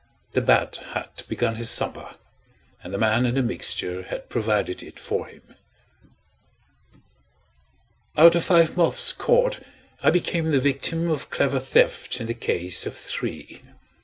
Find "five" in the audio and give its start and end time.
8.45-8.75